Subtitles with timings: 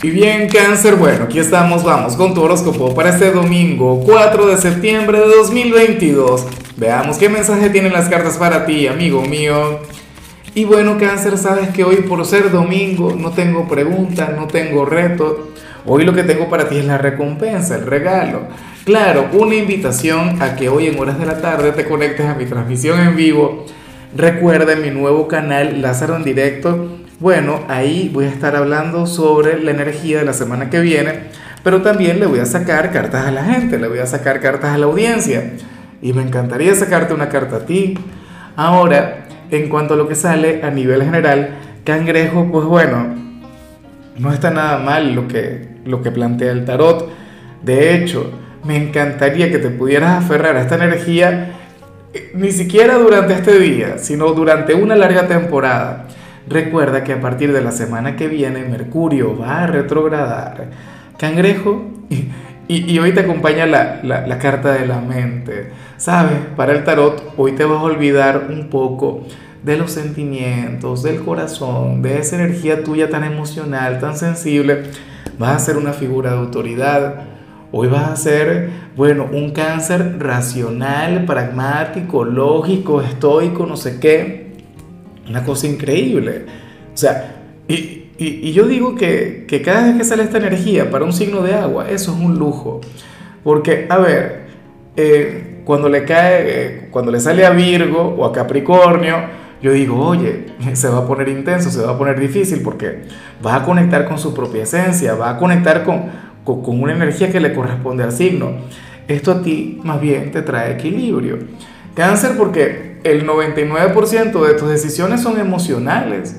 [0.00, 4.56] Y bien, cáncer, bueno, aquí estamos, vamos con tu horóscopo para este domingo 4 de
[4.56, 6.46] septiembre de 2022.
[6.76, 9.80] Veamos qué mensaje tienen las cartas para ti, amigo mío.
[10.54, 15.34] Y bueno, cáncer, sabes que hoy por ser domingo no tengo preguntas, no tengo retos.
[15.84, 18.42] Hoy lo que tengo para ti es la recompensa, el regalo.
[18.84, 22.46] Claro, una invitación a que hoy en horas de la tarde te conectes a mi
[22.46, 23.66] transmisión en vivo.
[24.16, 26.88] Recuerda mi nuevo canal Lázaro en directo
[27.20, 31.24] bueno, ahí voy a estar hablando sobre la energía de la semana que viene,
[31.64, 34.74] pero también le voy a sacar cartas a la gente, le voy a sacar cartas
[34.74, 35.52] a la audiencia.
[36.00, 37.98] Y me encantaría sacarte una carta a ti.
[38.54, 43.16] Ahora, en cuanto a lo que sale a nivel general, cangrejo, pues bueno,
[44.16, 47.10] no está nada mal lo que, lo que plantea el tarot.
[47.62, 48.30] De hecho,
[48.62, 51.50] me encantaría que te pudieras aferrar a esta energía
[52.14, 56.06] eh, ni siquiera durante este día, sino durante una larga temporada.
[56.48, 60.68] Recuerda que a partir de la semana que viene Mercurio va a retrogradar.
[61.18, 61.84] Cangrejo,
[62.68, 65.72] y, hoy te acompaña la, la, carta de la mente.
[65.96, 66.38] ¿Sabes?
[66.56, 69.24] Para el tarot, hoy te vas a olvidar un poco
[69.62, 74.84] de los sentimientos, del corazón, de esa energía tuya tan emocional, tan sensible.
[75.38, 77.24] Vas a ser una figura de autoridad.
[77.72, 84.47] Hoy vas a ser, bueno, un cáncer racional, pragmático, lógico, estoico, no sé qué
[85.28, 86.44] una cosa increíble.
[86.92, 87.36] O sea,
[87.68, 91.42] y, y, yo digo que, que, cada vez que sale esta energía para un signo
[91.42, 92.80] de agua, eso es un lujo.
[93.44, 94.46] Porque, a ver,
[94.96, 99.16] eh, cuando le cae, cuando le sale a Virgo o a Capricornio,
[99.62, 103.02] yo digo, oye, se va a poner intenso, se va a poner difícil porque
[103.44, 106.06] va a conectar con su propia esencia, va a conectar con,
[106.44, 108.52] con, con una energía que le corresponde al signo.
[109.06, 111.38] Esto a ti más bien te trae equilibrio.
[111.94, 116.36] Cáncer porque el 99% de tus decisiones son emocionales,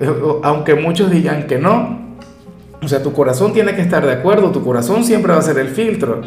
[0.00, 0.10] eh,
[0.42, 2.06] aunque muchos digan que no.
[2.82, 5.58] O sea, tu corazón tiene que estar de acuerdo, tu corazón siempre va a ser
[5.58, 6.22] el filtro.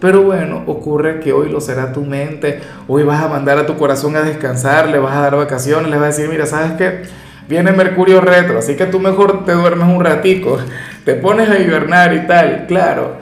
[0.00, 3.76] Pero bueno, ocurre que hoy lo será tu mente, hoy vas a mandar a tu
[3.76, 7.02] corazón a descansar, le vas a dar vacaciones, le vas a decir, mira, ¿sabes qué?
[7.48, 10.58] Viene Mercurio retro, así que tú mejor te duermes un ratico,
[11.04, 13.16] te pones a hibernar y tal, claro.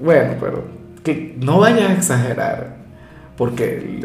[0.00, 0.64] Bueno, pero
[1.04, 2.77] que no vayas a exagerar
[3.38, 4.00] porque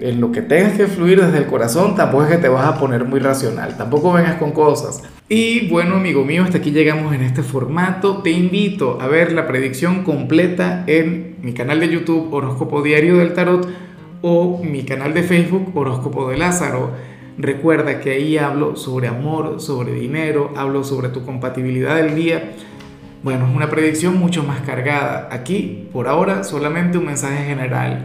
[0.00, 2.76] en lo que tengas que fluir desde el corazón tampoco es que te vas a
[2.76, 5.00] poner muy racional, tampoco vengas con cosas.
[5.28, 8.18] Y bueno, amigo mío, hasta aquí llegamos en este formato.
[8.18, 13.32] Te invito a ver la predicción completa en mi canal de YouTube Horóscopo Diario del
[13.32, 13.68] Tarot
[14.22, 16.90] o mi canal de Facebook Horóscopo de Lázaro.
[17.38, 22.50] Recuerda que ahí hablo sobre amor, sobre dinero, hablo sobre tu compatibilidad del día.
[23.22, 25.28] Bueno, es una predicción mucho más cargada.
[25.30, 28.04] Aquí, por ahora, solamente un mensaje general